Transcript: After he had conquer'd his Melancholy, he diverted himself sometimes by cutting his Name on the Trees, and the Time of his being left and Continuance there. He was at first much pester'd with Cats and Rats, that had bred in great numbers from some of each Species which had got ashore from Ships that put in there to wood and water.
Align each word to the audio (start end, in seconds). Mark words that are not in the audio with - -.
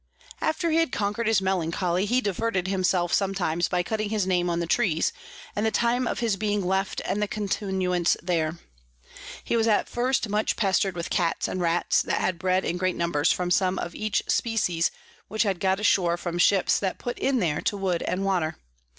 After 0.41 0.71
he 0.71 0.77
had 0.77 0.91
conquer'd 0.91 1.27
his 1.27 1.41
Melancholy, 1.43 2.07
he 2.07 2.21
diverted 2.21 2.67
himself 2.67 3.13
sometimes 3.13 3.67
by 3.67 3.83
cutting 3.83 4.09
his 4.09 4.25
Name 4.25 4.49
on 4.49 4.59
the 4.59 4.65
Trees, 4.65 5.13
and 5.55 5.63
the 5.63 5.69
Time 5.69 6.07
of 6.07 6.21
his 6.21 6.37
being 6.37 6.65
left 6.65 7.03
and 7.05 7.29
Continuance 7.29 8.17
there. 8.19 8.57
He 9.43 9.55
was 9.55 9.67
at 9.67 9.87
first 9.87 10.27
much 10.27 10.55
pester'd 10.55 10.95
with 10.95 11.11
Cats 11.11 11.47
and 11.47 11.61
Rats, 11.61 12.01
that 12.01 12.19
had 12.19 12.39
bred 12.39 12.65
in 12.65 12.77
great 12.77 12.95
numbers 12.95 13.31
from 13.31 13.51
some 13.51 13.77
of 13.77 13.93
each 13.93 14.23
Species 14.27 14.89
which 15.27 15.43
had 15.43 15.59
got 15.59 15.79
ashore 15.79 16.17
from 16.17 16.39
Ships 16.39 16.79
that 16.79 16.97
put 16.97 17.19
in 17.19 17.37
there 17.37 17.61
to 17.61 17.77
wood 17.77 18.01
and 18.01 18.25
water. 18.25 18.57